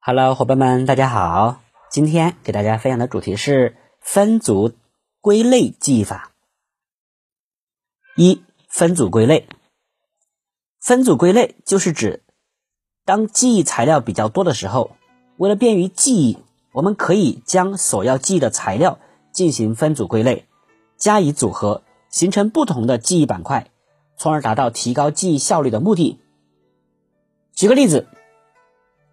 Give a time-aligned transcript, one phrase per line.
[0.00, 1.60] Hello，伙伴们，大家好。
[1.90, 4.72] 今天给大家分享的主题是分组
[5.20, 6.32] 归类记忆法。
[8.16, 9.48] 一、分组归类。
[10.80, 12.22] 分组归类就是指，
[13.04, 14.92] 当记忆材料比较多的时候，
[15.36, 16.38] 为了便于记忆，
[16.72, 19.00] 我们可以将所要记忆的材料
[19.32, 20.46] 进行分组归类，
[20.96, 23.68] 加以组合，形成不同的记忆板块，
[24.16, 26.20] 从而达到提高记忆效率的目的。
[27.52, 28.06] 举个例子。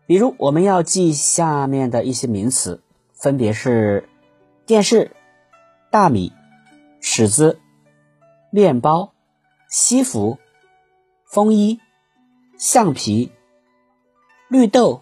[0.07, 2.83] 比如，我们要记下面的一些名词，
[3.13, 4.07] 分别是
[4.67, 5.15] 电视、
[5.89, 6.31] 大米、
[7.01, 7.59] 尺子、
[8.51, 9.13] 面包、
[9.67, 10.37] 西服、
[11.25, 11.79] 风衣、
[12.57, 13.31] 橡皮、
[14.47, 15.01] 绿豆、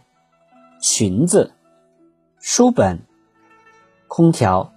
[0.82, 1.54] 裙子、
[2.40, 3.02] 书本、
[4.08, 4.74] 空调、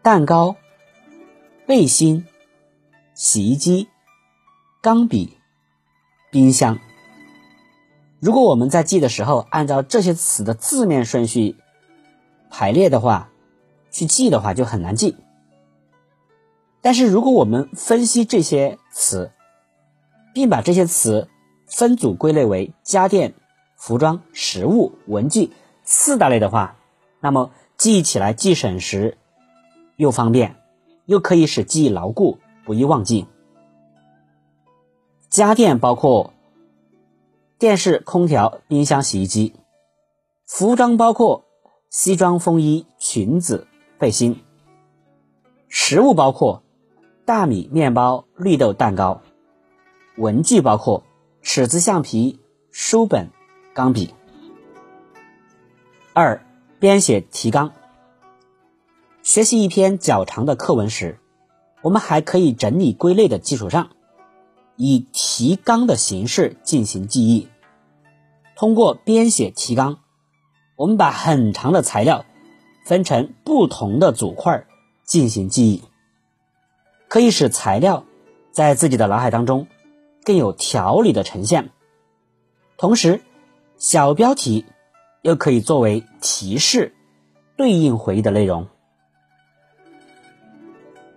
[0.00, 0.56] 蛋糕、
[1.66, 2.26] 背心、
[3.12, 3.88] 洗衣机、
[4.80, 5.36] 钢笔、
[6.30, 6.78] 冰箱。
[8.18, 11.56] 如果我们在记的时候按照这些词的字面顺序
[12.48, 13.30] 排列的话，
[13.90, 15.16] 去记的话就很难记。
[16.80, 19.32] 但是如果我们分析这些词，
[20.32, 21.28] 并把这些词
[21.66, 23.34] 分组归类为家电、
[23.76, 26.76] 服装、食物、文具四大类的话，
[27.20, 29.18] 那么记忆起来既省时
[29.96, 30.56] 又方便，
[31.04, 33.26] 又可以使记忆牢固，不易忘记。
[35.28, 36.32] 家电包括。
[37.58, 39.54] 电视、空调、冰箱、洗衣机；
[40.44, 41.46] 服装包括
[41.88, 43.66] 西装、风衣、裙子、
[43.98, 44.34] 背心；
[45.66, 46.62] 食物包括
[47.24, 49.22] 大米、面包、绿豆、蛋糕；
[50.18, 51.02] 文具包括
[51.40, 52.38] 尺子、橡皮、
[52.70, 53.30] 书本、
[53.72, 54.12] 钢笔。
[56.12, 56.44] 二、
[56.78, 57.72] 编写提纲。
[59.22, 61.18] 学习一篇较长的课文时，
[61.80, 63.95] 我们还可以整理归类的基础上。
[64.76, 67.48] 以提纲的形式进行记忆。
[68.54, 69.98] 通过编写提纲，
[70.76, 72.24] 我们把很长的材料
[72.84, 74.66] 分成不同的组块
[75.04, 75.82] 进行记忆，
[77.08, 78.04] 可以使材料
[78.52, 79.66] 在自己的脑海当中
[80.24, 81.70] 更有条理的呈现。
[82.78, 83.20] 同时，
[83.76, 84.64] 小标题
[85.22, 86.94] 又可以作为提示，
[87.56, 88.68] 对应回忆的内容。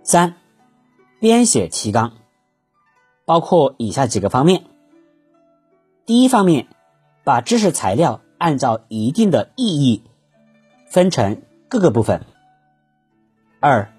[0.02, 0.36] 三、
[1.20, 2.19] 编写提纲。
[3.30, 4.64] 包括以下几个方面。
[6.04, 6.66] 第一方面，
[7.22, 10.02] 把知识材料按照一定的意义
[10.88, 12.26] 分成各个部分。
[13.60, 13.94] 二，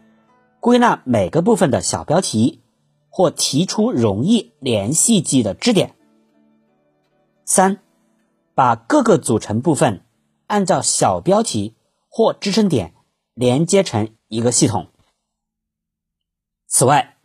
[0.59, 2.61] 归纳每个部分的小标题，
[3.09, 5.95] 或提出容易联系记的支点。
[7.45, 7.79] 三，
[8.53, 10.03] 把各个组成部分
[10.47, 11.77] 按照小标题
[12.09, 12.93] 或支撑点
[13.33, 14.87] 连接成一个系统。
[16.67, 17.15] 此外，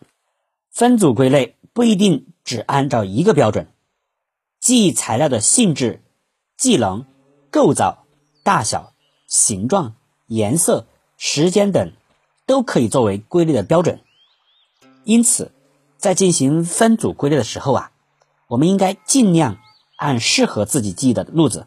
[0.77, 1.57] 分组归类。
[1.73, 3.69] 不一定只按照一个标准，
[4.59, 6.03] 记忆材料的性质、
[6.57, 7.05] 技能、
[7.51, 8.07] 构造、
[8.43, 8.95] 大小、
[9.27, 9.95] 形状、
[10.27, 10.87] 颜色、
[11.19, 11.93] 时间等，
[12.47, 14.01] 都可以作为归类的标准。
[15.05, 15.53] 因此，
[15.99, 17.93] 在进行分组归类的时候啊，
[18.49, 19.59] 我们应该尽量
[19.97, 21.67] 按适合自己记忆的路子，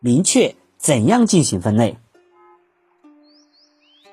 [0.00, 1.98] 明确怎样进行分类。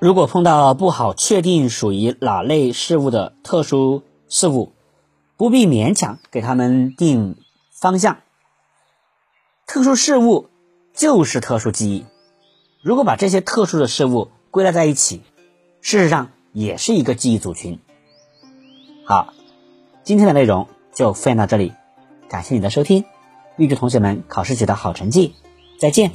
[0.01, 4.73] 如果碰到不好确定属于哪类事物的特殊事物，
[5.37, 7.35] 不必勉强给他们定
[7.69, 8.17] 方向。
[9.67, 10.49] 特殊事物
[10.95, 12.03] 就是特殊记忆。
[12.81, 15.21] 如果把这些特殊的事物归纳在一起，
[15.81, 17.77] 事实上也是一个记忆组群。
[19.05, 19.35] 好，
[20.03, 21.73] 今天的内容就分享到这里，
[22.27, 23.05] 感谢你的收听，
[23.55, 25.35] 预祝同学们考试取得好成绩，
[25.79, 26.11] 再见。